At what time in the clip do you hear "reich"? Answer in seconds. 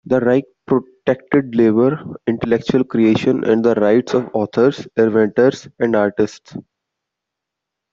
0.19-0.45